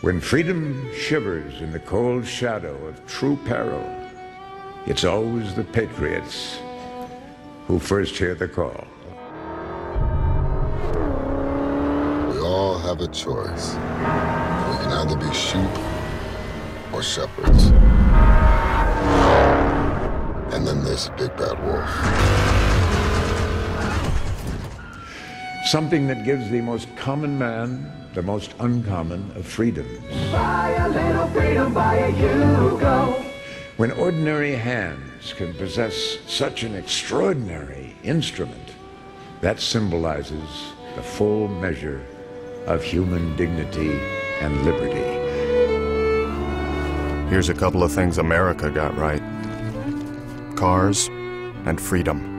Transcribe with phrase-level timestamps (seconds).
[0.00, 3.82] When freedom shivers in the cold shadow of true peril,
[4.86, 6.58] it's always the patriots
[7.66, 8.86] who first hear the call.
[12.32, 13.74] We all have a choice.
[13.74, 15.70] We can either be sheep
[16.92, 17.66] or shepherds.
[20.54, 22.73] And then there's the big bad wolf.
[25.64, 29.98] Something that gives the most common man the most uncommon of freedoms.
[30.30, 33.24] Buy a little freedom, buy a Yugo.
[33.76, 38.70] When ordinary hands can possess such an extraordinary instrument,
[39.40, 42.00] that symbolizes the full measure
[42.66, 43.98] of human dignity
[44.40, 45.02] and liberty.
[47.30, 49.22] Here's a couple of things America got right
[50.54, 51.08] cars
[51.66, 52.33] and freedom.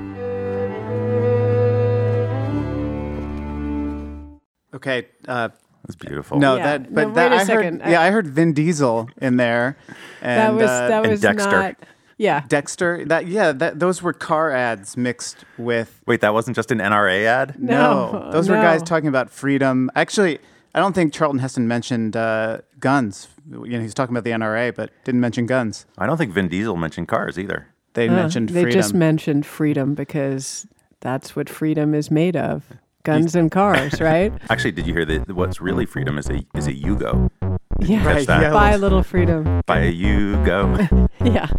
[4.85, 5.07] Okay.
[5.27, 5.49] Uh,
[5.85, 6.39] That's beautiful.
[6.39, 6.63] no, Yeah.
[6.77, 6.81] that.
[6.83, 7.45] No, But wait that a I heard.
[7.47, 7.81] second.
[7.83, 9.77] I- Yeah, I heard Vin Diesel in there.
[10.21, 11.51] And, that was uh, that and was Dexter.
[11.51, 11.75] not.
[12.17, 12.43] Yeah.
[12.47, 13.05] Dexter.
[13.05, 13.51] That yeah.
[13.51, 16.01] That those were car ads mixed with.
[16.07, 17.61] Wait, that wasn't just an NRA ad?
[17.61, 18.85] No, those were guys no.
[18.85, 19.91] talking about freedom.
[19.95, 20.39] Actually,
[20.73, 23.27] I don't think Charlton Heston mentioned uh, guns.
[23.51, 25.85] You know, he's talking about the NRA, but didn't mention guns.
[25.99, 27.67] I don't think Vin Diesel mentioned cars either.
[27.93, 28.79] They Uh, mentioned they freedom.
[28.81, 30.65] just mentioned freedom because
[31.01, 32.63] that's what freedom is made of.
[33.05, 34.33] Guns and cars, right?
[34.49, 37.29] Actually, did you hear that what's really freedom is a is a Yugo?
[37.79, 38.05] Yeah.
[38.05, 38.51] Right, yeah.
[38.51, 39.61] Buy a little freedom.
[39.67, 41.09] Buy a Yugo.
[41.23, 41.49] Yeah.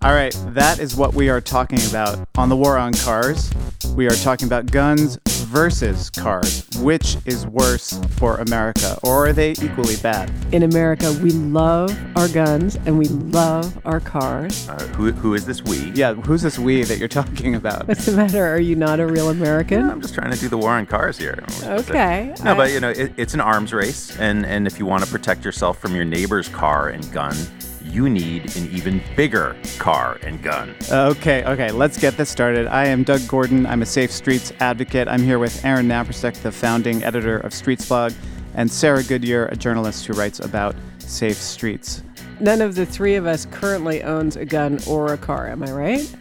[0.00, 3.50] All right, that is what we are talking about on the war on cars.
[3.94, 5.18] We are talking about guns
[5.54, 6.66] versus cars.
[6.80, 10.28] Which is worse for America, or are they equally bad?
[10.52, 14.68] In America, we love our guns and we love our cars.
[14.68, 15.78] Uh, who who is this we?
[15.92, 17.86] Yeah, who's this we that you're talking about?
[17.88, 18.44] What's the matter?
[18.44, 19.88] Are you not a real American?
[19.88, 21.38] I'm just trying to do the war on cars here.
[21.62, 22.34] We're to- Okay.
[22.42, 25.04] No, I- but you know, it, it's an arms race, and and if you want
[25.04, 27.36] to protect yourself from your neighbor's car and gun,
[27.84, 30.74] you need an even bigger car and gun.
[30.90, 32.66] Okay, okay, let's get this started.
[32.66, 33.66] I am Doug Gordon.
[33.66, 35.06] I'm a Safe Streets advocate.
[35.08, 38.12] I'm here with Aaron Naparstek, the founding editor of Streets Blog,
[38.54, 42.02] and Sarah Goodyear, a journalist who writes about safe streets.
[42.40, 45.48] None of the three of us currently owns a gun or a car.
[45.48, 46.16] Am I right?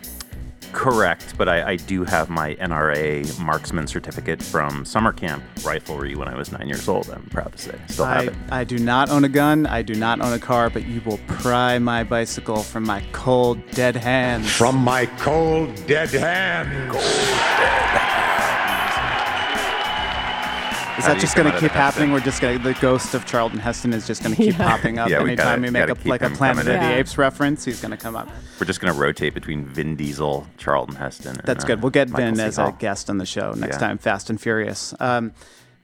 [0.74, 6.28] Correct, but I, I do have my NRA marksman certificate from summer camp riflery when
[6.28, 7.10] I was nine years old.
[7.10, 8.36] I'm proud to say, still have I, it.
[8.52, 9.66] I do not own a gun.
[9.68, 13.60] I do not own a car, but you will pry my bicycle from my cold,
[13.72, 14.52] dead hands.
[14.52, 16.96] From my cold, dead hands.
[16.96, 18.33] Is How that
[20.98, 22.10] do that just going to keep happening?
[22.10, 22.12] Heston?
[22.14, 24.68] We're just going to, the ghost of Charlton Heston is just going to keep Yeah.
[24.70, 26.96] popping up Yeah, we anytime gotta- we make a, like a Planet of the Yeah.
[26.96, 27.66] Apes reference.
[27.66, 28.30] He's going to come up.
[28.60, 31.38] We're just gonna rotate between Vin Diesel, Charlton Heston.
[31.38, 31.82] and, That's uh, good.
[31.82, 32.42] We'll get Michael Vin C.
[32.44, 32.70] as Hall.
[32.70, 33.80] a guest on the show next Yeah.
[33.88, 34.94] time, Fast and Furious.
[35.00, 35.34] Um,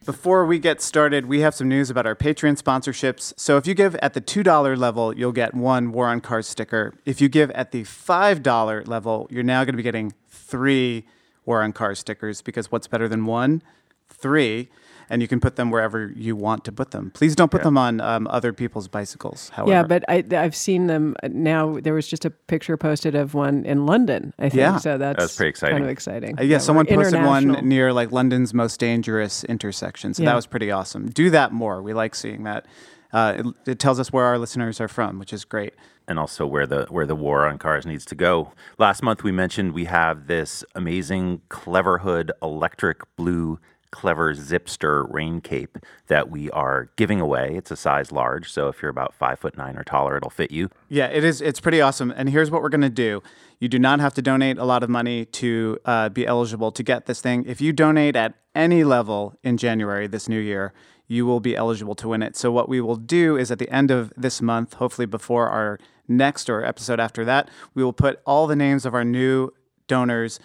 [0.06, 3.34] before we get started, we have some news about our Patreon sponsorships.
[3.38, 6.94] So if you give at the $2 level, you'll get one War on Cars sticker.
[7.06, 11.06] If you give at the $5 level, you're now going to be getting three
[11.46, 13.62] War on Cars stickers because what's better than one?
[14.08, 14.70] Three.
[15.12, 17.10] And you can put them wherever you want to put them.
[17.16, 17.64] Please don't put Yeah.
[17.66, 19.72] them on um, other people's bicycles, however.
[19.72, 21.80] Yeah, but I, I've seen them uh, now.
[21.80, 24.34] There was just a picture posted of one in London.
[24.38, 24.78] I think Yeah.
[24.78, 24.98] so.
[25.00, 25.84] That's, That's pretty Kind exciting.
[25.84, 26.40] of exciting.
[26.40, 30.14] Uh, yeah, someone posted one near like London's most dangerous intersection.
[30.14, 30.30] So Yeah.
[30.30, 31.10] that was pretty awesome.
[31.10, 31.82] Do that more.
[31.82, 32.66] We like seeing that.
[33.12, 33.34] Uh,
[33.66, 35.74] it, it tells us where our listeners are from, which is great.
[36.08, 38.52] and also where the where the war on cars needs to go.
[38.80, 43.60] Last month we mentioned we have this amazing Cleverhood electric blue
[43.92, 45.78] clever zipster rain cape
[46.08, 47.56] that we are giving away.
[47.56, 50.52] It's a size large, so if you're about five foot nine or taller, it'll fit
[50.52, 50.70] you.
[50.88, 51.42] Yeah, it is.
[51.42, 52.12] It's pretty awesome.
[52.16, 53.22] And here's what we're going to do.
[53.60, 56.84] You do not have to donate a lot of money to uh, be eligible to
[56.84, 57.46] get this thing.
[57.46, 60.74] If you donate at any level in January this new year,
[61.08, 62.38] you will be eligible to win it.
[62.38, 65.80] So what we will do is at the end of this month, hopefully before our
[66.08, 69.52] next or episode after that, we will put all the names of our new
[69.88, 70.40] donors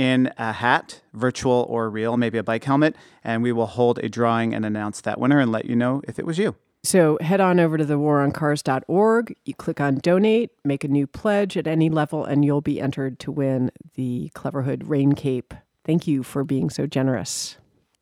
[0.00, 4.08] in a hat, virtual or real, maybe a bike helmet, and we will hold a
[4.08, 6.56] drawing and announce that winner and let you know if it was you.
[6.82, 9.36] So head on over to the waroncars.org.
[9.44, 13.18] You click on donate, make a new pledge at any level, and you'll be entered
[13.18, 15.52] to win the Cleverhood Rain Cape.
[15.84, 17.58] Thank you for being so generous.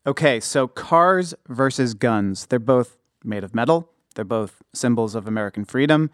[0.07, 2.45] Okay, so cars versus guns.
[2.45, 2.95] They're both
[3.25, 3.91] made of metal.
[4.15, 6.11] They're both symbols of American freedom.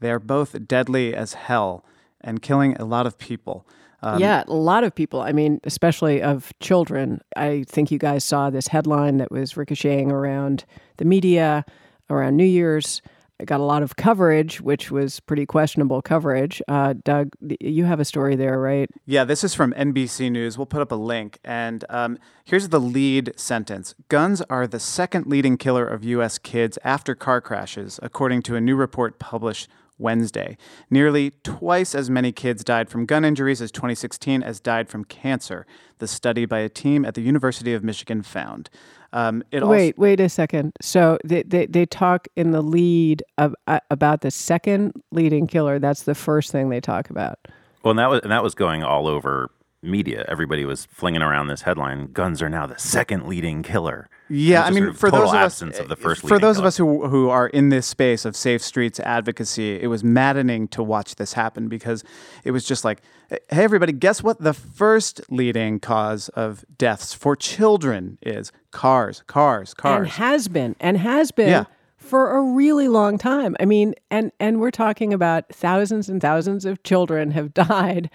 [0.00, 1.84] They're both deadly as hell
[2.22, 3.66] and killing a lot of people.
[4.02, 5.20] Um, yeah, a lot of people.
[5.20, 7.20] I mean, especially of children.
[7.36, 10.64] I think you guys saw this headline that was ricocheting around
[10.98, 11.64] the media
[12.10, 13.02] around New Year's
[13.38, 16.60] it got a lot of coverage, which was pretty questionable coverage.
[16.66, 17.30] Uh, Doug,
[17.60, 18.90] you have a story there, right?
[19.06, 20.58] Yeah, this is from NBC News.
[20.58, 21.38] We'll put up a link.
[21.44, 26.38] And um, here's the lead sentence Guns are the second leading killer of U.S.
[26.38, 29.68] kids after car crashes, according to a new report published
[29.98, 30.56] Wednesday.
[30.90, 35.66] Nearly twice as many kids died from gun injuries as 2016 as died from cancer,
[35.98, 38.70] the study by a team at the University of Michigan found.
[39.12, 40.72] Um, it wait, also- wait a second.
[40.80, 45.78] So they, they, they talk in the lead of, uh, about the second leading killer.
[45.78, 47.38] That's the first thing they talk about.
[47.82, 49.50] Well, and that was and that was going all over
[49.82, 50.24] media.
[50.28, 54.70] Everybody was flinging around this headline: "Guns are now the second leading killer." Yeah, I
[54.70, 56.64] mean, sort of for those of us, of the eh, first for those killer.
[56.64, 60.68] of us who who are in this space of safe streets advocacy, it was maddening
[60.68, 62.04] to watch this happen because
[62.44, 64.40] it was just like, hey, everybody, guess what?
[64.40, 70.76] The first leading cause of deaths for children is cars, cars, cars, and has been,
[70.80, 71.48] and has been.
[71.48, 71.64] Yeah.
[71.96, 73.54] For a really long time.
[73.60, 78.08] I mean, and and we're talking about thousands and thousands of children have died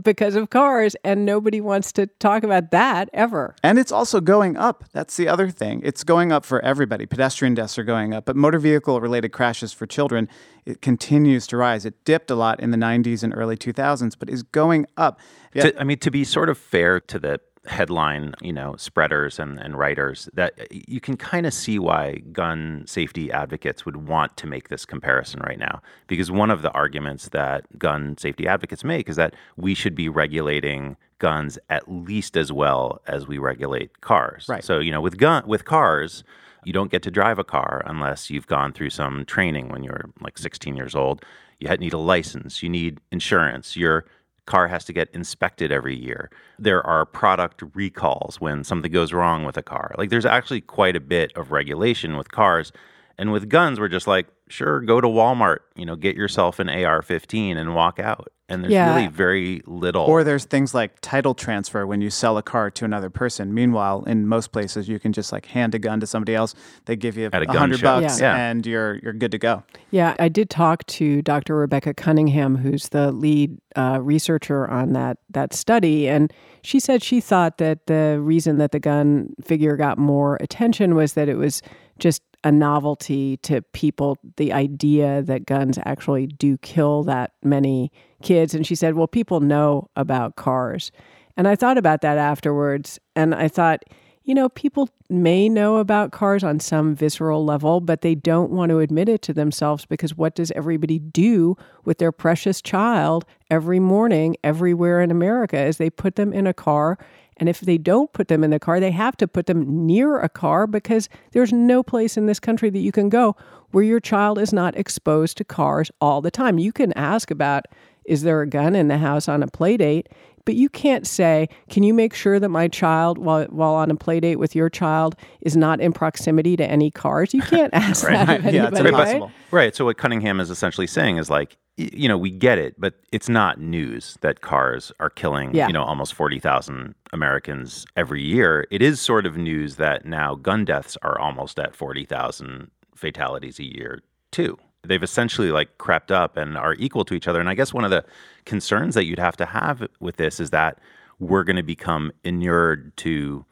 [0.00, 3.54] because of cars and nobody wants to talk about that ever.
[3.62, 4.84] And it's also going up.
[4.92, 5.82] That's the other thing.
[5.84, 7.06] It's going up for everybody.
[7.06, 10.28] Pedestrian deaths are going up, but motor vehicle related crashes for children
[10.64, 11.84] it continues to rise.
[11.84, 15.18] It dipped a lot in the 90s and early 2000s, but is going up.
[15.54, 15.70] Yeah.
[15.70, 19.58] To, I mean to be sort of fair to the headline, you know, spreaders and,
[19.58, 24.36] and writers that uh, you can kind of see why gun safety advocates would want
[24.36, 25.80] to make this comparison right now.
[26.08, 30.08] Because one of the arguments that gun safety advocates make is that we should be
[30.08, 34.46] regulating guns at least as well as we regulate cars.
[34.48, 34.64] Right.
[34.64, 36.24] So, you know, with gun with cars,
[36.64, 40.10] you don't get to drive a car unless you've gone through some training when you're
[40.20, 41.24] like 16 years old.
[41.60, 44.04] You need a license, you need insurance, you're
[44.46, 46.30] car has to get inspected every year.
[46.58, 49.94] There are product recalls when something goes wrong with a car.
[49.98, 52.72] Like there's actually quite a bit of regulation with cars.
[53.18, 56.68] And with guns, we're just like, sure, go to Walmart, you know, get yourself an
[56.68, 58.94] AR 15 and walk out and there's yeah.
[58.94, 60.04] really very little.
[60.04, 63.54] Or there's things like title transfer when you sell a car to another person.
[63.54, 66.54] Meanwhile, in most places, you can just like hand a gun to somebody else.
[66.84, 68.00] They give you At a a hundred show.
[68.00, 68.36] bucks, Yeah.
[68.36, 69.62] and you're you're good to go.
[69.90, 71.56] Yeah, I did talk to Dr.
[71.56, 76.32] Rebecca Cunningham, who's the lead uh, researcher on that that study, and
[76.62, 81.14] she said she thought that the reason that the gun figure got more attention was
[81.14, 81.62] that it was
[81.98, 87.92] just a novelty to people the idea that guns actually do kill that many
[88.22, 88.54] kids.
[88.54, 90.90] And she said well people know about cars.
[91.36, 93.82] And i thought about that afterwards and i thought
[94.24, 98.70] you know people may know about cars on some visceral level but they don't want
[98.70, 103.80] to admit it to themselves because what does everybody do with their precious child every
[103.80, 106.98] morning everywhere in america as they put them in a car
[107.42, 110.20] and if they don't put them in the car, they have to put them near
[110.20, 113.34] a car because there's no place in this country that you can go
[113.72, 116.56] where your child is not exposed to cars all the time.
[116.60, 117.64] You can ask about
[118.04, 120.08] is there a gun in the house on a play date?
[120.44, 123.96] But you can't say, can you make sure that my child, while, while on a
[123.96, 127.34] play date with your child, is not in proximity to any cars?
[127.34, 128.24] You can't ask Right.
[128.26, 129.26] that of Yeah, it's anybody, impossible.
[129.26, 129.34] right?
[129.50, 129.74] Right.
[129.76, 132.94] So what Cunningham is essentially saying is like, y- you know, we get it, but
[133.12, 135.66] it's not news that cars are killing, Yeah.
[135.68, 138.66] you know, almost 40,000 Americans every year.
[138.70, 143.64] It is sort of news that now gun deaths are almost at 40,000 fatalities a
[143.64, 144.58] year, too.
[144.84, 147.40] They've essentially like crept up and are equal to each other.
[147.40, 148.04] And I guess one of the
[148.44, 150.78] concerns that you'd have to have with this is that
[151.20, 153.44] we're going to become inured to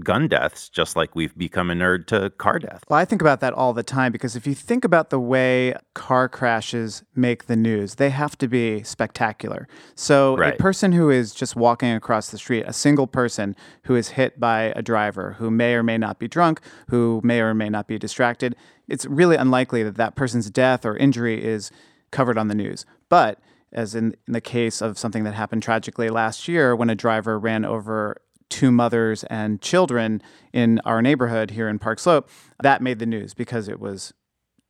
[0.00, 2.82] gun deaths just like we've become inured to car deaths.
[2.88, 5.74] Well, I think about that all the time because if you think about the way
[5.94, 9.68] car crashes make the news, they have to be spectacular.
[9.94, 10.54] So, Right.
[10.54, 14.38] a person who is just walking across the street, a single person who is hit
[14.38, 17.86] by a driver who may or may not be drunk, who may or may not
[17.88, 18.54] be distracted,
[18.88, 21.70] it's really unlikely that that person's death or injury is
[22.10, 22.84] covered on the news.
[23.08, 23.40] But
[23.72, 27.38] as in, in the case of something that happened tragically last year when a driver
[27.38, 28.16] ran over
[28.48, 30.22] two mothers and children
[30.52, 32.28] in our neighborhood here in Park Slope,
[32.62, 34.12] that made the news because it was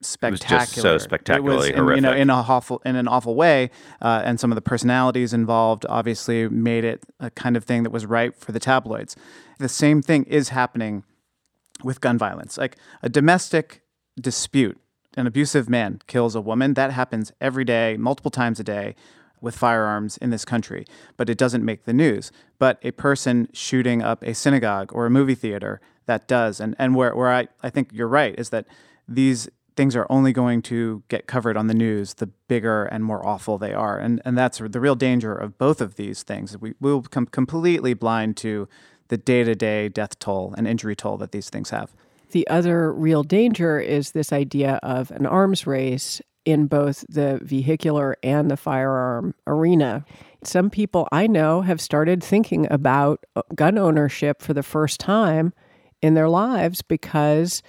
[0.01, 0.59] was spectacular.
[0.59, 3.71] just so spectacularly it was, in, You know, in a awful in an awful way,
[4.01, 7.91] uh, and some of the personalities involved obviously made it a kind of thing that
[7.91, 9.17] was ripe for the tabloids.
[9.59, 11.05] The same thing is happening
[11.83, 13.83] with gun violence, like a domestic
[14.21, 14.79] dispute.
[15.19, 16.75] An abusive man kills a woman.
[16.75, 18.95] That happens every day, multiple times a day
[19.41, 20.85] with firearms in this country,
[21.17, 22.33] but it doesn't make the news.
[22.59, 26.61] But a person shooting up a synagogue or a movie theater, that does.
[26.61, 28.67] And, and where, where I, I think you're right is that
[29.09, 33.25] these things are only going to get covered on the news the bigger and more
[33.27, 33.99] awful they are.
[33.99, 36.57] And, and that's the real danger of both of these things.
[36.59, 38.69] We will become completely blind to
[39.09, 41.95] the day to day death toll and injury toll that these things have.
[42.33, 48.17] The other real danger is this idea of an arms race in both the vehicular
[48.23, 50.07] and the firearm arena.
[50.43, 55.53] Some people I know have started thinking about uh, gun ownership for the first time
[56.01, 57.63] in their lives because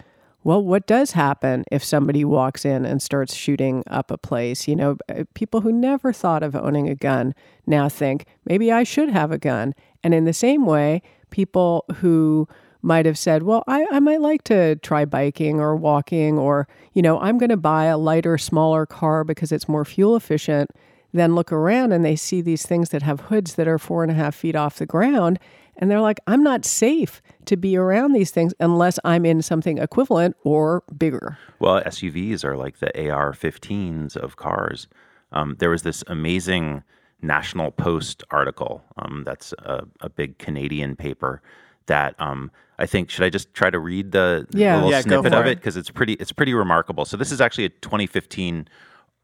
[0.43, 4.65] well, what does happen if somebody walks in and starts shooting up a place?
[4.65, 8.83] You know, uh, people who never thought of owning a gun now think, maybe I
[8.83, 9.73] should have a gun.
[10.03, 12.47] And in the same way, people who
[12.81, 17.01] might have said, well, I, I might like to try biking or walking, or, you
[17.01, 20.71] know, I'm going to buy a lighter, smaller car because it's more fuel efficient,
[21.13, 24.11] then look around and they see these things that have hoods that are four and
[24.11, 25.39] a half feet off the ground.
[25.77, 29.77] And they're like, I'm not safe to be around these things unless I'm in something
[29.77, 31.37] equivalent or bigger.
[31.59, 34.87] Well, SUVs are like the AR 15s of cars.
[35.31, 36.83] Um, there was this amazing
[37.21, 41.41] National Post article um, that's a, a, big Canadian paper
[41.87, 44.73] that um, I think should I just try to read the, yeah.
[44.73, 47.05] the little yeah, snippet of it because it's pretty it's pretty remarkable.
[47.05, 48.67] So this is actually a 2015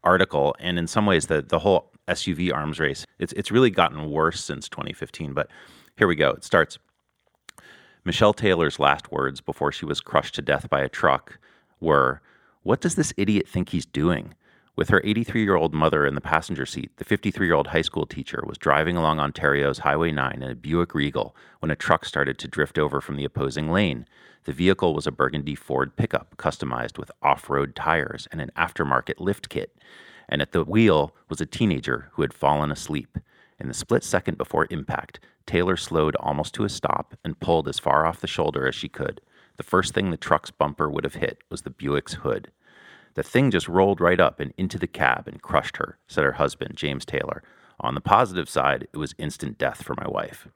[0.02, 4.10] article, and in some ways the the whole SUV arms race it's it's really gotten
[4.10, 5.32] worse since 2015.
[5.32, 5.50] But
[5.96, 6.30] here we go.
[6.30, 6.78] It starts.
[8.04, 11.38] Michelle Taylor's last words before she was crushed to death by a truck
[11.80, 12.20] were,
[12.62, 14.34] What does this idiot think he's doing?
[14.76, 17.82] With her 83 year old mother in the passenger seat, the 53 year old high
[17.82, 22.04] school teacher was driving along Ontario's Highway 9 in a Buick Regal when a truck
[22.04, 24.04] started to drift over from the opposing lane.
[24.44, 29.20] The vehicle was a burgundy Ford pickup customized with off road tires and an aftermarket
[29.20, 29.76] lift kit.
[30.28, 33.18] And at the wheel was a teenager who had fallen asleep.
[33.60, 37.78] In the split second before impact, Taylor slowed almost to a stop and pulled as
[37.78, 39.20] far off the shoulder as she could.
[39.56, 42.50] The first thing the truck's bumper would have hit was the Buick's hood.
[43.14, 46.32] The thing just rolled right up and into the cab and crushed her, said her
[46.32, 47.42] husband, James Taylor.
[47.80, 50.48] On the positive side, it was instant death for my wife.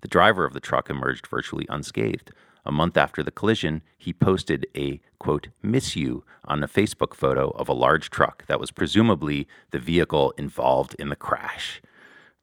[0.00, 2.32] The driver of the truck emerged virtually unscathed.
[2.64, 7.50] A month after the collision, he posted a, quote, miss you on a Facebook photo
[7.50, 11.82] of a large truck that was presumably the vehicle involved in the crash.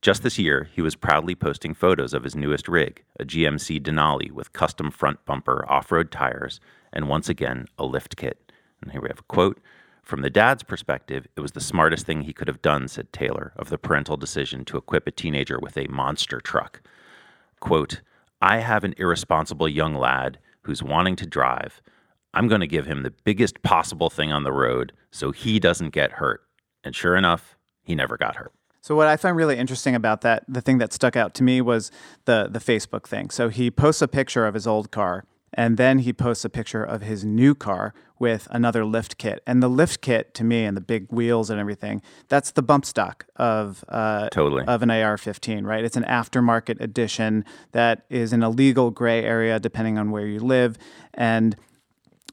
[0.01, 4.31] Just this year, he was proudly posting photos of his newest rig, a GMC Denali
[4.31, 6.59] with custom front bumper off road tires,
[6.93, 8.44] and once again, a lift kit.
[8.85, 9.59] And here we have a quote.
[10.03, 13.51] From the dad's perspective, it was the smartest thing he could have done, said Taylor,
[13.57, 16.81] of the parental decision to equip a teenager with a monster truck.
[17.59, 18.01] Quote,
[18.39, 21.81] I have an irresponsible young lad who's wanting to drive.
[22.35, 25.89] I'm going to give him the biggest possible thing on the road so he doesn't
[25.89, 26.43] get hurt.
[26.83, 28.53] And sure enough, he never got hurt.
[28.81, 31.59] So what I found really interesting about that, the thing that stuck out to me
[31.59, 31.89] was
[32.25, 33.31] the the Facebook thing.
[33.31, 36.83] So he posts a picture of his old car, and then he posts a picture
[36.83, 39.41] of his new car with another lift kit.
[39.47, 42.85] And the lift kit to me, and the big wheels and everything, that's the bump
[42.85, 45.83] stock of uh, totally of an AR-15, right?
[45.83, 50.39] It's an aftermarket edition that is in a legal gray area depending on where you
[50.39, 50.77] live,
[51.13, 51.55] and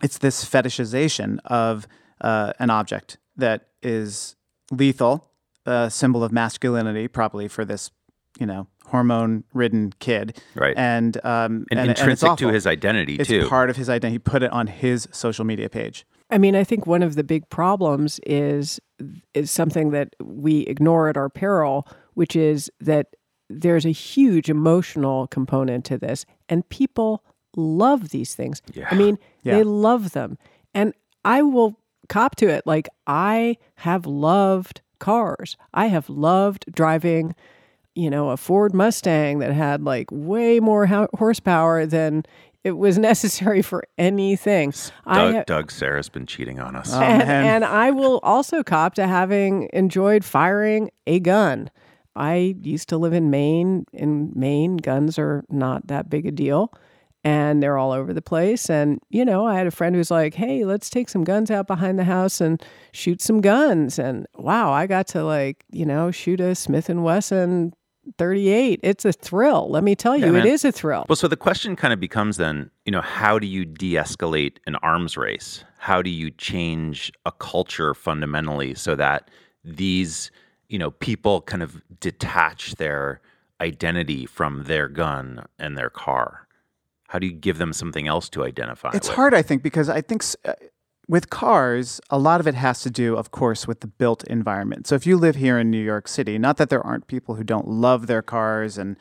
[0.03, 1.87] it's this fetishization of
[2.21, 4.37] uh, an object that is
[4.71, 5.33] lethal
[5.67, 7.91] a symbol of masculinity, probably for this,
[8.39, 10.75] you know, hormone-ridden kid, right?
[10.77, 13.49] And um, and, and intrinsic and to his identity it's too.
[13.49, 14.15] part of his identity.
[14.15, 16.07] He put it on his social media page.
[16.31, 18.81] I mean, I think one of the big problems is
[19.35, 23.09] is something that we ignore at our peril, which is that
[23.51, 27.23] there's a huge emotional component to this, and people
[27.55, 28.63] love these things.
[28.73, 28.89] Yeah.
[28.91, 29.57] I mean, Yeah.
[29.57, 30.39] they love them,
[30.75, 32.67] and I will cop to it.
[32.67, 35.57] Like I have loved cars.
[35.75, 37.35] I have loved driving,
[37.95, 42.25] you know, a Ford Mustang that had like way more ho- horsepower than
[42.65, 44.73] it was necessary for anything.
[45.05, 46.93] I Doug, ha- Doug Sarah's been cheating on us.
[46.93, 51.71] Oh, and, and I will also cop to having enjoyed firing a gun.
[52.15, 53.87] I used to live in Maine.
[53.93, 56.73] In Maine, guns are not that big a deal
[57.25, 58.69] and they're all over the place.
[58.69, 61.67] And, you know, I had a friend who's like, hey, let's take some guns out
[61.67, 63.99] behind the house and shoot some guns.
[63.99, 67.75] And wow, I got to like, you know, shoot a Smith and Wesson
[68.19, 68.81] 38.
[68.83, 69.69] It's a thrill.
[69.71, 70.47] Let me tell you, Yeah, it man.
[70.47, 71.07] is a thrill.
[71.09, 74.57] Well, so the question kind of becomes then, you know, how do you de escalate
[74.67, 75.65] an arms race?
[75.79, 79.31] How do you change a culture fundamentally so that
[79.65, 80.31] these,
[80.69, 83.21] you know, people kind of detach their
[83.61, 86.47] identity from their gun and their car?
[87.09, 89.17] How do you give them something else to identify It's with?
[89.17, 90.55] hard, I think, because I think s- uh,
[91.13, 94.87] with cars, a lot of it has to do, of course, with the built environment.
[94.87, 97.45] So if you live here in New York City, not that there aren't people who
[97.45, 98.97] don't love their cars and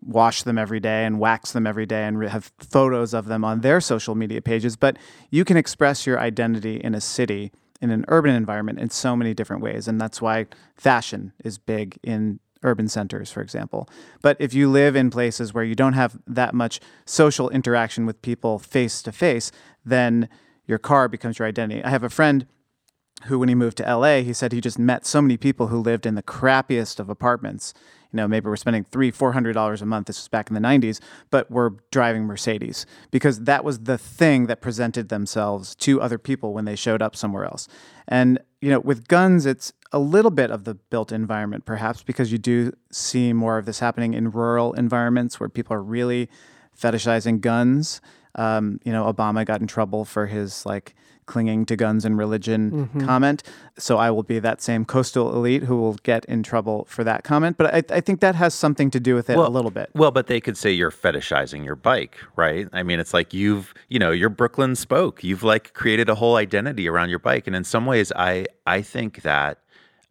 [0.00, 3.62] wash them every day and wax them every day and have photos of them on
[3.62, 4.96] their social media pages, but
[5.28, 7.50] you can express your identity in a city,
[7.80, 9.88] in an urban environment, in so many different ways.
[9.88, 13.88] And that's why fashion is big in urban centers, for example.
[14.22, 18.22] But if you live in places where you don't have that much social interaction with
[18.22, 19.50] people face to face,
[19.84, 20.28] then
[20.66, 21.82] your car becomes your identity.
[21.82, 22.46] I have a friend
[23.26, 25.80] who, when he moved to LA, he said he just met so many people who
[25.80, 27.72] lived in the crappiest of apartments.
[28.12, 30.06] You know, maybe we're spending three, four hundred dollars a month.
[30.06, 34.46] This was back in the '90s, but we're driving Mercedes because that was the thing
[34.46, 37.66] that presented themselves to other people when they showed up somewhere else.
[38.06, 42.30] And you know, with guns, it's a little bit of the built environment, perhaps, because
[42.30, 46.28] you do see more of this happening in rural environments where people are really
[46.78, 48.00] fetishizing guns.
[48.36, 50.94] Um, you know, Obama got in trouble for his like
[51.26, 53.06] clinging to guns and religion Mm-hmm.
[53.06, 53.42] comment.
[53.78, 57.24] So I will be that same coastal elite who will get in trouble for that
[57.24, 57.56] comment.
[57.56, 59.88] But I, I think that has something to do with it a little bit.
[59.94, 62.68] Well, but they could say you're fetishizing your bike, right?
[62.74, 65.24] I mean, it's like you've, you know, you're Brooklyn spoke.
[65.24, 68.82] You've like created a whole identity around your bike, and in some ways, I I
[68.82, 69.60] think that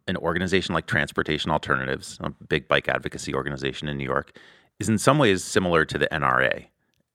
[0.08, 4.36] an organization like Transportation Alternatives, a big bike advocacy organization in New York,
[4.80, 6.66] is in some ways similar to the NRA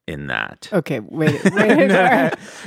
[0.10, 0.68] in that.
[0.74, 1.90] Okay, wait, wait.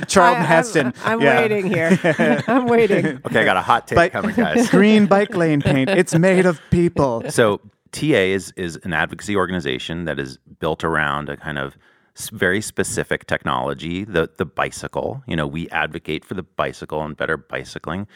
[0.07, 0.93] Charlton I- I'm- Heston.
[1.03, 1.41] I'm, Yeah.
[1.41, 1.99] waiting here.
[2.47, 3.05] I'm waiting.
[3.25, 4.69] Okay, I got a hot take But coming, guys.
[4.69, 5.89] green bike lane paint.
[5.89, 7.23] It's made of people.
[7.29, 7.59] So
[7.91, 8.05] TA
[8.37, 11.77] is is an advocacy organization that is built around a kind of
[12.31, 15.23] very specific technology, the the bicycle.
[15.27, 18.07] You know, we advocate for the bicycle and better bicycling.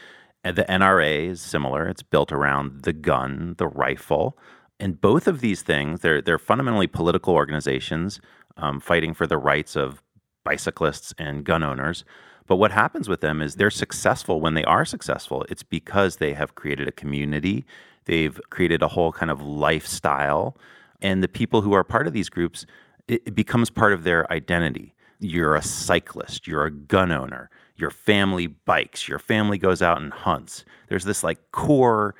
[0.44, 1.88] And the NRA is similar.
[1.90, 4.38] It's built around the gun, the rifle,
[4.80, 8.22] and both of these things they're they're fundamentally political organizations
[8.58, 10.04] um, fighting for the rights of
[10.44, 12.04] bicyclists and gun owners.
[12.48, 15.46] But what happens with them is they're successful when they are successful.
[15.50, 17.66] It's because they have created a community,
[18.06, 20.58] they've created a whole kind of lifestyle,
[21.02, 22.66] and the people who are part of these groups,
[23.08, 24.96] it, it becomes part of their identity.
[25.20, 30.14] You're a cyclist, you're a gun owner, your family bikes, your family goes out and
[30.14, 30.64] hunts.
[30.88, 32.16] There's this like core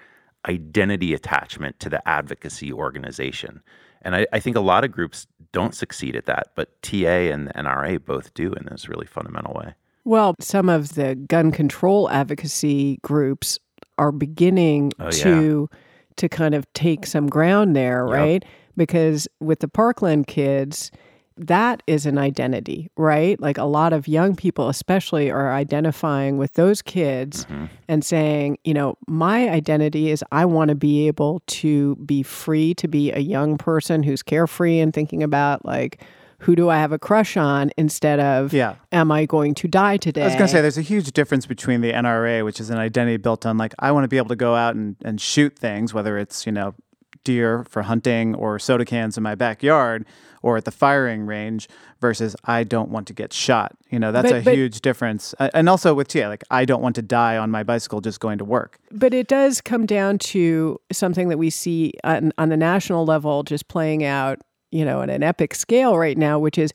[0.48, 3.62] identity attachment to the advocacy organization.
[4.02, 6.96] And I, I think a lot of groups don't succeed at that, but TA
[7.32, 9.74] and the NRA both do in this really fundamental way.
[10.06, 13.60] Well, some of the gun control advocacy groups
[13.98, 15.24] are beginning Oh, yeah.
[15.24, 15.70] to
[16.18, 18.14] to kind of take some ground there, Yep.
[18.16, 18.46] right?
[18.76, 20.92] Because with the Parkland kids,
[21.38, 23.40] that is an identity, right?
[23.40, 27.66] Like a lot of young people, especially, are identifying with those kids Mm-hmm.
[27.88, 32.74] and saying, you know, my identity is I want to be able to be free
[32.76, 36.02] to be a young person who's carefree and thinking about like,
[36.40, 38.76] who do I have a crush on instead of, Yeah.
[38.92, 40.22] am I going to die today?
[40.22, 42.78] I was going to say there's a huge difference between the NRA, which is an
[42.78, 45.58] identity built on like I want to be able to go out and, and shoot
[45.58, 46.76] things, whether it's you know
[47.24, 50.06] deer for hunting or soda cans in my backyard
[50.42, 51.68] or at the firing range,
[52.02, 53.76] versus I don't want to get shot.
[53.90, 55.34] You know that's But- a but- huge difference.
[55.40, 58.38] And also with TA, like I don't want to die on my bicycle just going
[58.38, 58.80] to work.
[58.92, 63.44] But it does come down to something that we see on, on the national level
[63.44, 64.40] just playing out,
[64.72, 66.72] you know, at an epic scale right now, which is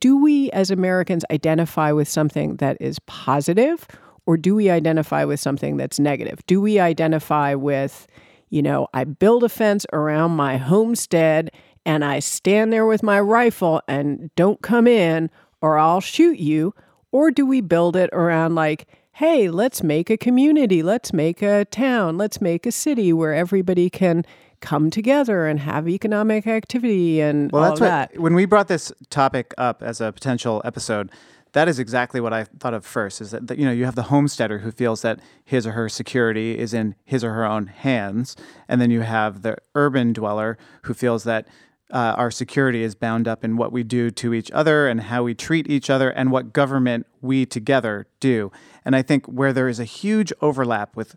[0.00, 3.86] do we as Americans identify with something that is positive
[4.26, 6.40] or do we identify with something that's negative?
[6.46, 8.06] Do we identify with,
[8.50, 11.50] you know, I build a fence around my homestead
[11.84, 16.74] and I stand there with my rifle and don't come in or I'll shoot you?
[17.10, 21.64] Or do we build it around like, hey, let's make a community, let's make a
[21.66, 24.24] town, let's make a city where everybody can
[24.60, 28.18] come together and have economic activity and Well, all that's of what that.
[28.20, 31.10] when we brought this topic up as a potential episode,
[31.52, 33.20] that is exactly what I thought of first.
[33.20, 35.88] Is that, that you know you have the homesteader who feels that his or her
[35.88, 38.36] security is in his or her own hands,
[38.68, 41.46] and then you have the urban dweller who feels that
[41.92, 45.22] uh, our security is bound up in what we do to each other and how
[45.22, 48.50] we treat each other and what government we together do.
[48.84, 51.14] And I think where there is a huge overlap with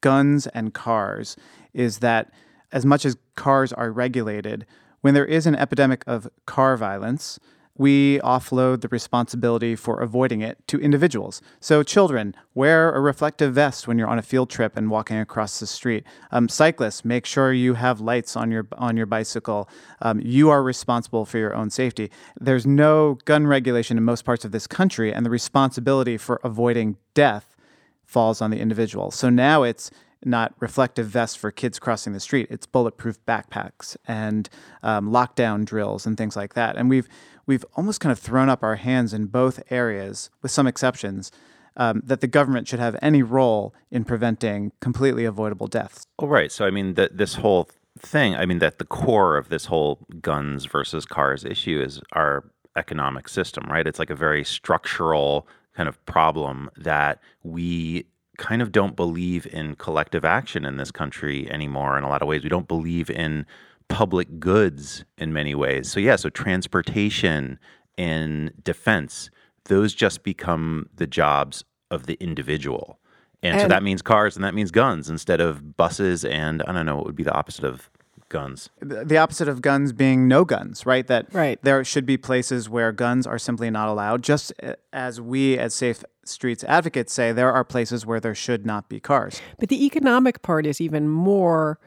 [0.00, 1.36] guns and cars
[1.72, 2.32] is that
[2.72, 4.66] as much as cars are regulated,
[5.00, 7.38] when there is an epidemic of car violence,
[7.78, 11.42] we offload the responsibility for avoiding it to individuals.
[11.60, 15.60] So, children, wear a reflective vest when you're on a field trip and walking across
[15.60, 16.04] the street.
[16.30, 19.68] Um, cyclists, make sure you have lights on your on your bicycle.
[20.00, 22.10] Um, you are responsible for your own safety.
[22.40, 26.96] There's no gun regulation in most parts of this country, and the responsibility for avoiding
[27.14, 27.56] death
[28.04, 29.10] falls on the individual.
[29.10, 29.90] So now it's
[30.26, 32.48] not reflective vests for kids crossing the street.
[32.50, 34.48] It's bulletproof backpacks and
[34.82, 36.76] um, lockdown drills and things like that.
[36.76, 37.08] And we've
[37.46, 41.30] we've almost kind of thrown up our hands in both areas, with some exceptions,
[41.76, 46.06] um, that the government should have any role in preventing completely avoidable deaths.
[46.18, 46.50] Well, right.
[46.50, 50.00] So, I mean, the, this whole thing, I mean, that the core of this whole
[50.20, 52.44] guns versus cars issue is our
[52.76, 53.86] economic system, right?
[53.86, 58.06] It's like a very structural kind of problem that we
[58.36, 62.28] kind of don't believe in collective action in this country anymore in a lot of
[62.28, 62.42] ways.
[62.42, 63.46] We don't believe in
[63.88, 65.90] public goods in many ways.
[65.90, 67.58] So, yeah, so transportation
[67.96, 69.30] and defense,
[69.64, 72.98] those just become the jobs of the individual.
[73.42, 76.86] And, so that means cars and that means guns instead of buses and I don't
[76.86, 77.90] know what would be the opposite of
[78.28, 78.68] guns.
[78.80, 81.06] the the opposite of guns being no guns, right?
[81.06, 81.58] That Right.
[81.62, 84.22] there should be places where guns are simply not allowed.
[84.22, 88.66] Just uh, as we as Safe Streets advocates say, there are places where there should
[88.66, 89.40] not be cars.
[89.58, 91.78] But the economic part is even more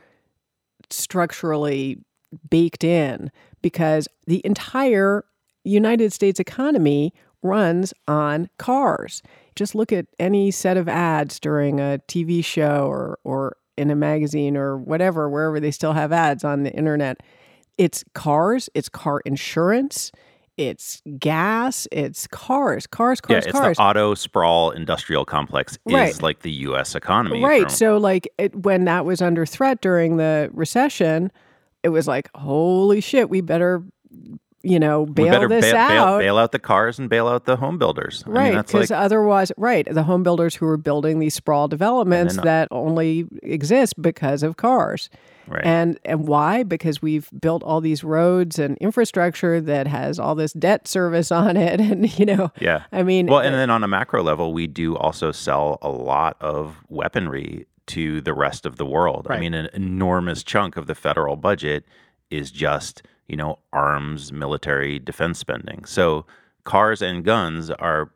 [0.89, 1.99] structurally
[2.49, 5.25] baked in because the entire
[5.63, 9.21] United States economy runs on cars.
[9.55, 13.95] Just look at any set of ads during a TV show or, or in a
[13.95, 17.21] magazine or whatever, wherever they still have ads on the internet.
[17.77, 20.11] It's cars, it's car insurance,
[20.57, 23.77] it's gas, it's cars, cars, cars, Yeah, cars, it's cars.
[23.77, 26.21] the auto sprawl industrial complex is Right.
[26.21, 27.41] like the US economy.
[27.41, 27.61] Right.
[27.61, 31.31] from- So, like, it, when that was under threat during the recession,
[31.81, 33.81] it was like, holy shit, we better,
[34.61, 36.19] you know, bail this bail, bail, out.
[36.19, 38.23] bail out the cars and bail out the home builders.
[38.25, 41.67] I mean, Right, because like otherwise, right, the home builders who are building these sprawl
[41.67, 45.09] developments that only exist because of cars.
[45.47, 45.65] Right.
[45.65, 46.63] And and why?
[46.63, 51.57] Because we've built all these roads and infrastructure that has all this debt service on
[51.57, 52.83] it, and you know, Yeah.
[52.91, 55.89] I mean, Well, eh and then on a macro level, we do also sell a
[55.89, 59.25] lot of weaponry to the rest of the world.
[59.29, 61.85] I mean, an enormous chunk of the federal budget
[62.29, 65.85] is just, you know, arms, military defense spending.
[65.85, 66.25] So
[66.63, 68.11] cars and guns are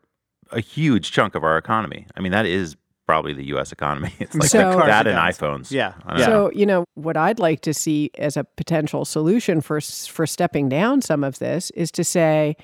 [0.50, 2.06] a huge chunk of our economy.
[2.16, 3.72] I mean, that is probably the U.S.
[3.72, 4.12] economy.
[4.20, 4.40] It's mm-hmm.
[4.40, 5.38] like So- that, Cars that and and guns.
[5.38, 5.70] iPhones.
[5.70, 5.94] Yeah.
[6.16, 6.26] Yeah.
[6.26, 10.68] So, you know, what I'd like to see as a potential solution for for stepping
[10.68, 12.56] down some of this is to say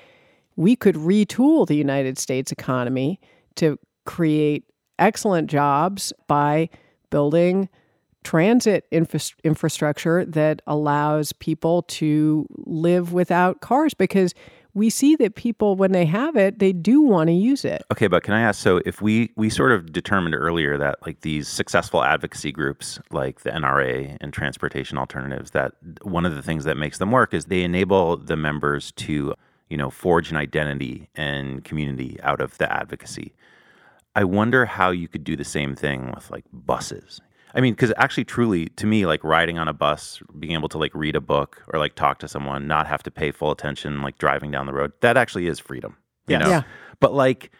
[0.55, 3.19] we could retool the United States economy
[3.55, 4.65] to create
[4.99, 6.69] excellent jobs by
[7.09, 7.69] building
[8.23, 14.33] transit infra- infrastructure that allows people to live without cars because
[14.73, 18.07] we see that people when they have it they do want to use it Okay,
[18.07, 18.59] but can I ask?
[18.59, 23.41] So, if we we sort of determined earlier that like these successful advocacy groups, like
[23.41, 27.45] the NRA and Transportation Alternatives, that one of the things that makes them work is
[27.45, 29.35] they enable the members to
[29.69, 33.33] you know forge an identity and community out of the advocacy.
[34.15, 37.21] I wonder how you could do the same thing with like buses.
[37.53, 40.77] I mean, because actually, truly, to me, like riding on a bus, being able to
[40.77, 44.01] like read a book or like talk to someone, not have to pay full attention,
[44.01, 45.97] like driving down the road, that actually is freedom.
[46.27, 46.43] You Yes.
[46.43, 46.49] know?
[46.49, 46.63] Yeah.
[46.99, 47.51] But like,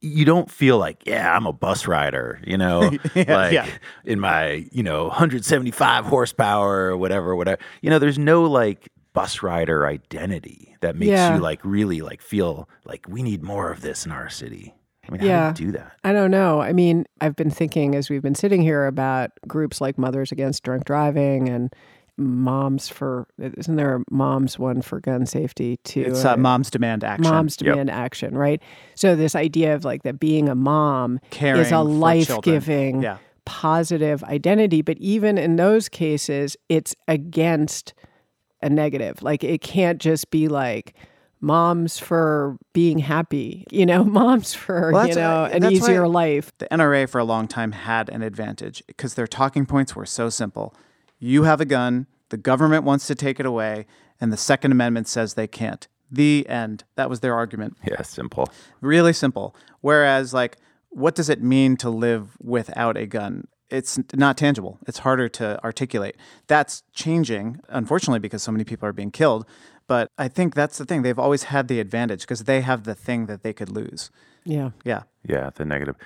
[0.00, 2.80] you don't feel like, yeah, I'm a bus rider, you know,
[3.14, 3.66] like yeah.
[4.04, 7.60] in my, you know, 175 horsepower or whatever, whatever.
[7.80, 11.36] You know, there's no like bus rider identity that makes Yeah.
[11.36, 14.74] you like really like feel like we need more of this in our city.
[15.08, 15.46] I mean, Yeah.
[15.46, 15.92] how do you do that?
[16.04, 16.60] I don't know.
[16.60, 20.62] I mean, I've been thinking as we've been sitting here about groups like Mothers Against
[20.62, 21.74] Drunk Driving and
[22.18, 26.04] Moms for, isn't there a Moms one for gun safety too?
[26.08, 27.24] It's uh, Moms Demand Action.
[27.32, 27.72] Moms Yep.
[27.72, 28.62] demand action, right?
[28.94, 33.16] So this idea of like that being a mom Caring is a life giving, Yeah.
[33.44, 34.82] positive identity.
[34.82, 37.94] But even in those cases, it's against
[38.60, 39.22] a negative.
[39.22, 40.94] Like it can't just be like
[41.42, 46.52] moms for being happy, you know, moms for, Well, you know, an easier life.
[46.58, 50.30] The NRA for a long time had an advantage because their talking points were so
[50.30, 50.74] simple.
[51.18, 53.86] You have a gun, the government wants to take it away,
[54.20, 55.86] and the Second Amendment says they can't.
[56.10, 56.84] The end.
[56.96, 57.76] That was their argument.
[57.86, 58.48] Yeah, simple.
[58.80, 59.56] Really simple.
[59.80, 60.58] Whereas, like,
[60.90, 63.48] what does it mean to live without a gun?
[63.72, 64.78] It's not tangible.
[64.86, 66.16] It's harder to articulate.
[66.46, 69.46] That's changing, unfortunately, because so many people are being killed.
[69.86, 71.02] But I think that's the thing.
[71.02, 74.10] They've always had the advantage because they have the thing that they could lose.
[74.44, 74.70] Yeah.
[74.84, 75.02] Yeah.
[75.26, 75.96] Yeah, the negative.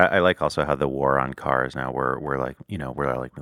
[0.00, 2.92] I, I like also how the war on cars now we're we're like you know
[2.92, 3.32] we're like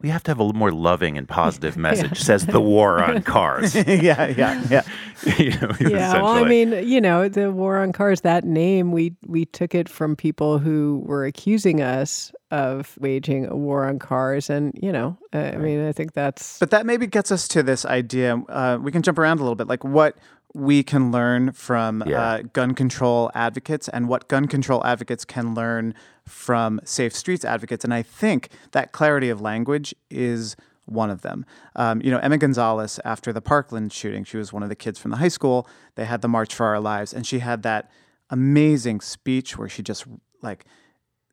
[0.00, 2.20] we have to have a little more loving and positive message.
[2.20, 3.74] Says the war on cars.
[3.74, 4.64] yeah, yeah, yeah.
[4.70, 4.82] Yeah,
[5.38, 9.44] you know, well, I mean, you know, the war on cars, that name, we we
[9.44, 14.72] took it from people who were accusing us of waging a war on cars, and
[14.80, 17.84] you know, uh, I mean, I think that's But that maybe gets us to this
[17.84, 18.36] idea.
[18.48, 20.16] Uh, we can jump around a little bit, like what
[20.54, 22.20] we can learn from Yeah.
[22.22, 25.94] uh, gun control advocates and what gun control advocates can learn
[26.26, 27.84] from safe streets advocates.
[27.84, 31.46] And I think that clarity of language is one of them.
[31.76, 34.98] Um, you know, Emma Gonzalez, after the Parkland shooting, she was one of the kids
[34.98, 35.68] from the high school.
[35.94, 37.88] They had the March for Our Lives, and she had that
[38.28, 40.04] amazing speech where she just
[40.42, 40.64] like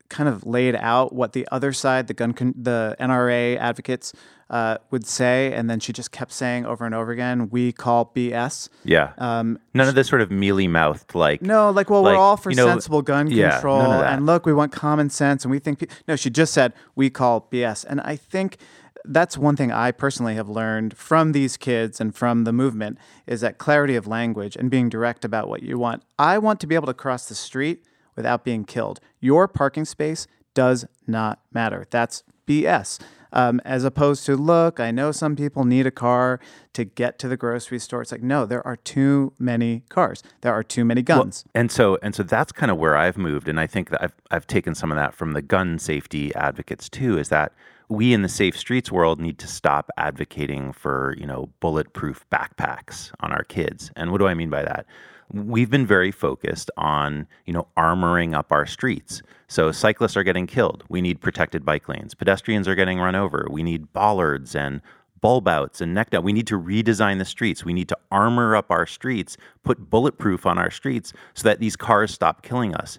[0.08, 4.12] kind of laid out what the other side, the gun, con- the NRA advocates,
[4.50, 8.12] uh, would say, and then she just kept saying over and over again, "We call
[8.14, 9.12] BS." Yeah.
[9.18, 11.42] Um, none of this sort of mealy mouthed like.
[11.42, 14.00] No, like, well, like, we're all for you know, sensible gun yeah, control, none of
[14.00, 14.12] that.
[14.14, 15.80] and look, we want common sense, and we think.
[15.80, 15.94] Pe-.
[16.06, 18.56] No, she just said, "We call BS," and I think
[19.04, 23.40] that's one thing I personally have learned from these kids and from the movement is
[23.40, 26.02] that clarity of language and being direct about what you want.
[26.18, 27.84] I want to be able to cross the street
[28.16, 29.00] without being killed.
[29.20, 31.86] Your parking space does not matter.
[31.90, 32.98] That's BS.
[33.32, 36.40] Um, as opposed to, look, I know some people need a car
[36.72, 38.02] to get to the grocery store.
[38.02, 40.22] It's like, no, there are too many cars.
[40.40, 41.44] There are too many guns.
[41.54, 44.14] and so and so that's kind of where I've moved, and I think that I've
[44.30, 47.18] I've taken some of that from the gun safety advocates too.
[47.18, 47.52] Is that
[47.88, 53.10] we in the safe streets world need to stop advocating for you know bulletproof backpacks
[53.20, 53.90] on our kids.
[53.96, 54.86] And what do I mean by that?
[55.32, 59.22] We've been very focused on you know armoring up our streets.
[59.46, 60.84] So cyclists are getting killed.
[60.88, 62.14] We need protected bike lanes.
[62.14, 63.46] Pedestrians are getting run over.
[63.50, 64.80] We need bollards and
[65.20, 66.22] bulb outs and neck down.
[66.22, 67.64] We need to redesign the streets.
[67.64, 71.76] We need to armor up our streets, put bulletproof on our streets so that these
[71.76, 72.98] cars stop killing us.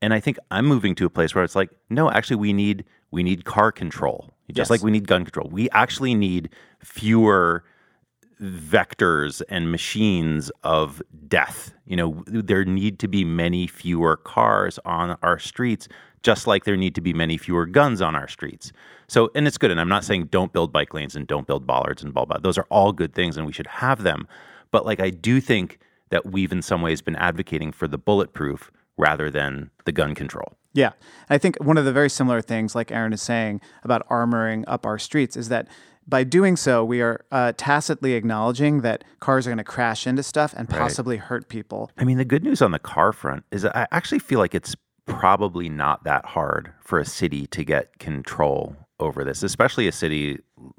[0.00, 2.84] And I think I'm moving to a place where it's like, no, actually we need
[3.10, 4.30] we need car control.
[4.50, 4.70] Just Yes.
[4.70, 5.48] like we need gun control.
[5.50, 6.48] We actually need
[6.82, 7.64] fewer
[8.42, 11.72] vectors and machines of death.
[11.86, 15.88] You know, there need to be many fewer cars on our streets,
[16.22, 18.72] just like there need to be many fewer guns on our streets.
[19.06, 19.70] So, and it's good.
[19.70, 22.42] And I'm not saying don't build bike lanes and don't build bollards and bulb out.
[22.42, 24.26] Those are all good things and we should have them.
[24.70, 25.78] But like, I do think
[26.10, 30.54] that we've in some ways been advocating for the bulletproof rather than the gun control.
[30.74, 30.92] Yeah.
[31.28, 34.86] I think one of the very similar things, like Aaron is saying about armoring up
[34.86, 35.68] our streets, is that
[36.06, 40.22] by doing so, we are uh, tacitly acknowledging that cars are going to crash into
[40.22, 41.90] stuff and possibly hurt people.
[41.96, 44.54] I mean, the good news on the car front is that I actually feel like
[44.54, 44.74] it's
[45.06, 50.38] probably not that hard for a city to get control over this, especially a city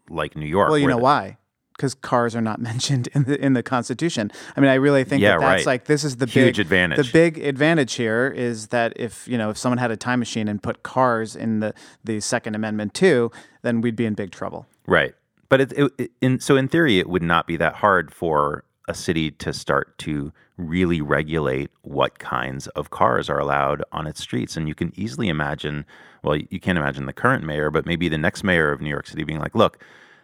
[0.10, 0.70] like New York.
[0.70, 1.38] Well, you know the- why?
[1.76, 4.32] Because cars are not mentioned in the in the Constitution.
[4.56, 5.66] I mean, I really think Yeah, that that's right.
[5.66, 7.08] like this is the Huge big advantage.
[7.08, 10.48] The big advantage here is that if you know if someone had a time machine
[10.48, 13.32] and put cars in the the Second Amendment too,
[13.64, 14.68] then we'd be in big trouble.
[14.88, 15.14] Right.
[15.50, 18.64] But it, it, it- in so in theory, it would not be that hard for
[18.88, 24.20] a city to start to really regulate what kinds of cars are allowed on its
[24.22, 24.58] streets.
[24.58, 25.86] And you can easily imagine,
[26.22, 29.08] well, you can't imagine the current mayor, but maybe the next mayor of New York
[29.08, 29.82] City being like, look,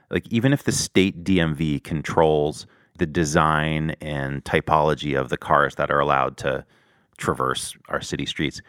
[0.10, 2.68] like even if the state DMV controls
[2.98, 6.66] the design and typology of the cars that are allowed to
[7.18, 8.62] traverse our city streets,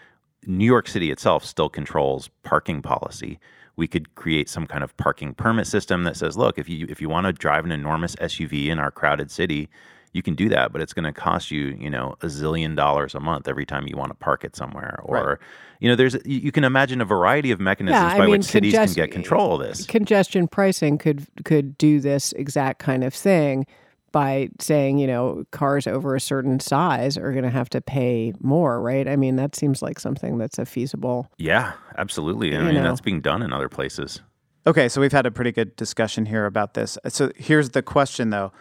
[0.46, 3.40] New York City itself still controls parking policy.
[3.76, 7.00] We could create some kind of parking permit system that says, look, if you if
[7.00, 9.68] you want to drive an enormous SUV in our crowded city,
[10.12, 13.14] you can do that, but it's going to cost you, you know, a zillion dollars
[13.14, 15.00] a month every time you want to park it somewhere.
[15.04, 15.38] Or,
[15.78, 18.44] you know, there's you you can imagine a variety of mechanisms Yeah, by mean, which
[18.44, 19.86] cities congest- can get control of this.
[19.86, 23.66] Congestion pricing could could do this exact kind of thing
[24.12, 28.32] by saying, you know, cars over a certain size are going to have to pay
[28.40, 29.08] more, right?
[29.08, 31.28] I mean, that seems like something that's a feasible.
[31.38, 32.56] Yeah, absolutely.
[32.56, 32.82] I mean, know.
[32.82, 34.20] that's being done in other places.
[34.66, 36.98] Okay, so we've had a pretty good discussion here about this.
[37.08, 38.52] So here's the question though.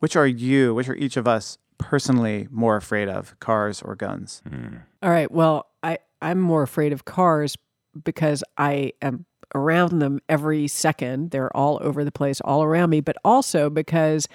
[0.00, 4.42] Which are you, which are each of us personally more afraid of, cars or guns?
[4.48, 4.76] Hmm.
[5.02, 5.30] All right.
[5.30, 7.56] Well, I I'm more afraid of cars
[8.04, 11.30] because I am around them every second.
[11.30, 14.28] They're all over the place, all around me, but also because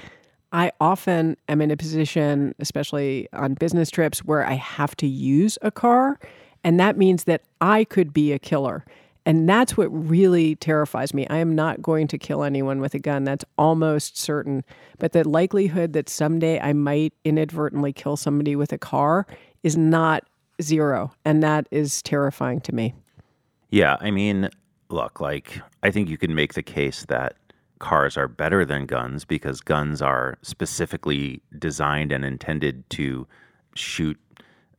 [0.54, 5.58] I often am in a position, especially on business trips, where I have to use
[5.64, 6.20] a car.
[6.64, 8.86] And that means that I could be a killer.
[9.26, 11.26] And that's what really terrifies me.
[11.28, 13.24] I am not going to kill anyone with a gun.
[13.24, 14.64] That's almost certain.
[15.00, 19.26] But the likelihood that someday I might inadvertently kill somebody with a car
[19.64, 20.24] is not
[20.62, 21.12] zero.
[21.26, 22.94] And that is terrifying to me.
[23.72, 24.50] Yeah, I mean,
[24.90, 27.36] look, like I think you can make the case that
[27.84, 33.28] cars are better than guns because guns are specifically designed and intended to
[33.76, 34.18] shoot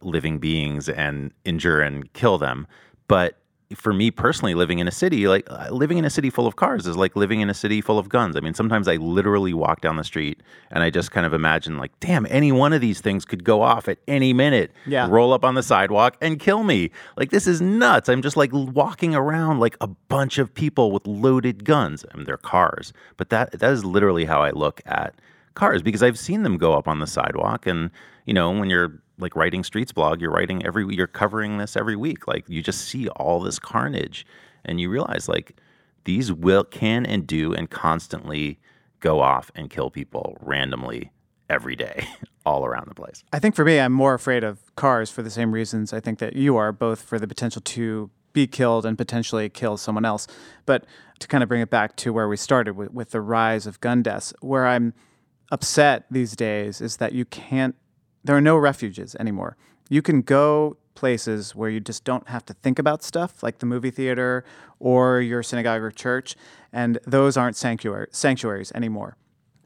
[0.01, 2.67] living beings and injure and kill them.
[3.07, 3.37] But
[3.75, 6.57] for me personally, living in a city, like uh, living in a city full of
[6.57, 8.37] cars is like living in a city full of guns.
[8.37, 11.77] I mean, sometimes I literally walk down the street and I just kind of imagine,
[11.77, 15.07] like, damn, any one of these things could go off at any minute, Yeah.
[15.11, 16.91] roll up on the sidewalk and kill me.
[17.17, 18.09] Like, this is nuts.
[18.09, 22.05] I'm just like walking around like a bunch of people with loaded guns.
[22.13, 25.15] I mean, they're cars, but that that is literally how I look at
[25.55, 27.67] cars because I've seen them go up on the sidewalk.
[27.67, 27.91] And,
[28.27, 31.97] you know, when you're like writing Streets blog, you're writing every, you're covering this every
[31.97, 32.27] week.
[32.27, 34.27] Like, you just see all this carnage
[34.65, 35.57] and you realize, like,
[36.05, 38.59] these will, can and do and constantly
[39.01, 41.13] go off and kill people randomly
[41.49, 42.07] every day,
[42.47, 43.23] all around the place.
[43.33, 46.19] I think for me, I'm more afraid of cars for the same reasons I think
[46.19, 50.27] that you are, both for the potential to be killed and potentially kill someone else.
[50.67, 50.87] But
[51.21, 53.81] to kind of bring it back to where we started with, with the rise of
[53.81, 54.93] gun deaths, where I'm
[55.51, 57.77] upset these days is that you can't,
[58.25, 59.57] there are no refuges anymore.
[59.89, 63.67] You can go places where you just don't have to think about stuff like the
[63.67, 64.45] movie theater
[64.79, 66.37] or your synagogue or church,
[66.73, 69.17] and those aren't sanctuary, sanctuaries anymore.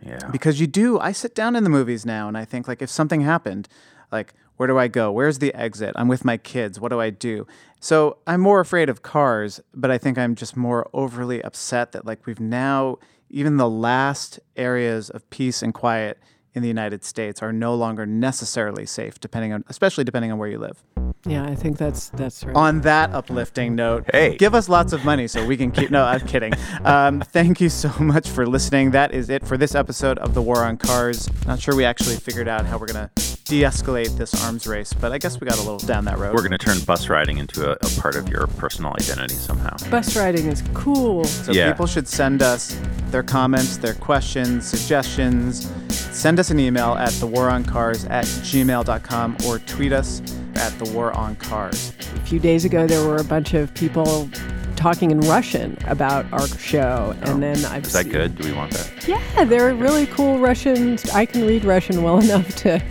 [0.04, 0.28] Yeah.
[0.30, 2.90] Because you do, I sit down in the movies now and I think, like, if
[2.90, 3.68] something happened,
[4.10, 5.12] like, where do I go?
[5.12, 5.92] Where's the exit?
[5.96, 6.80] I'm with my kids.
[6.80, 7.46] What do I do?
[7.80, 12.04] So I'm more afraid of cars, but I think I'm just more overly upset that,
[12.04, 16.18] like, we've now, even the last areas of peace and quiet
[16.58, 20.48] in the United States are no longer necessarily safe, depending on, especially depending on where
[20.48, 20.82] you live.
[21.24, 22.54] Yeah, I think that's that's right.
[22.54, 24.36] On that uplifting note, Hey.
[24.36, 25.90] give us lots of money so we can keep.
[25.90, 26.52] No, I'm kidding.
[26.84, 28.90] Um, thank you so much for listening.
[28.90, 31.28] That is it for this episode of the War on Cars.
[31.46, 33.10] Not sure we actually figured out how we're gonna
[33.46, 36.34] de-escalate this arms race, but I guess we got a little down that road.
[36.34, 39.74] We're going to turn bus riding into a, a part of your personal identity somehow.
[39.90, 41.24] Bus riding is cool.
[41.24, 41.72] So Yeah.
[41.72, 42.78] people should send us
[43.10, 45.72] their comments, their questions, suggestions.
[45.90, 50.20] Send us an email at thewaroncars at gmail.com or tweet us
[50.56, 51.92] at the War on Cars.
[52.16, 54.28] A few days ago, there were a bunch of people
[54.76, 58.36] talking in Russian about our show, and then I've Oh, Is that seen- good?
[58.38, 58.90] Do we want that?
[59.08, 61.08] Yeah, they're really cool Russians.
[61.10, 62.82] I can read Russian well enough to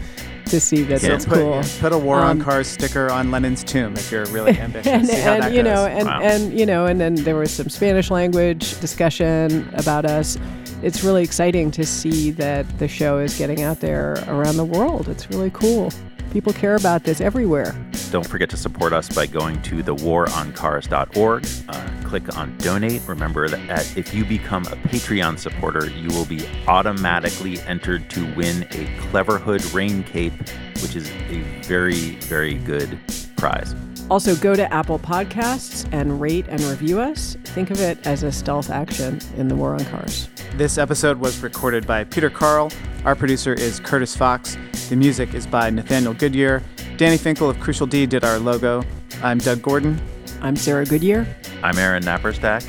[0.45, 1.09] to see that Yeah.
[1.09, 1.61] that's Put, cool.
[1.81, 4.87] put a War on Um, Cars sticker on Lenin's tomb if you're really ambitious.
[4.87, 6.21] and, See how and that you know and, Wow.
[6.21, 10.37] and you know and then there was some spanish language discussion about us
[10.81, 15.07] it's really exciting to see that the show is getting out there around the world
[15.07, 15.91] it's really cool
[16.31, 17.75] people care about this everywhere
[18.11, 21.45] Don't forget to support us by going to thewaroncars.org.
[21.67, 23.01] Uh, click on donate.
[23.05, 28.63] Remember that if you become a Patreon supporter, you will be automatically entered to win
[28.63, 30.33] a Cleverhood rain cape,
[30.81, 32.97] which is a very, very good
[33.35, 33.75] prize.
[34.09, 38.31] Also go to apple podcasts and rate and review us think of it as a
[38.31, 42.71] stealth action in the war on cars This episode was recorded by Peter Carl.
[43.05, 44.57] Our producer is Curtis Fox.
[44.89, 46.63] The music is by Nathaniel Goodyear.
[46.97, 48.83] Danny Finkel of Crucial D did our logo.
[49.21, 50.01] I'm Doug Gordon.
[50.41, 51.27] i'm sarah goodyear
[51.63, 52.63] I'm Aaron Naparstek,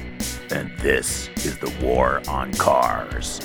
[0.50, 3.40] and this is the War on Cars.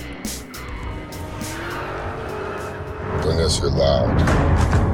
[3.22, 4.93] Bring us your loud.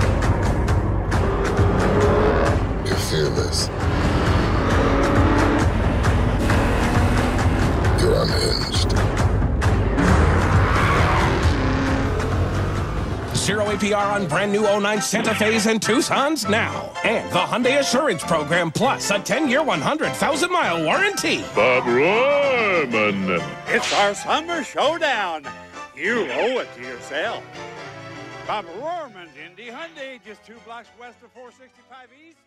[3.10, 3.68] Fearless.
[8.00, 8.92] You're unhinged.
[13.36, 16.94] Zero APR on brand new 09 Santa Fe's and Tucson's now.
[17.04, 21.42] And the Hyundai Assurance Program Plus, a 10 year, 100,000 mile warranty.
[21.56, 23.44] Bob Rohrman.
[23.70, 25.46] It's our summer showdown.
[25.98, 27.44] You owe it to yourself.
[28.46, 32.38] Bob Rohrman's Indy Hyundai, just two blocks west of 465 East.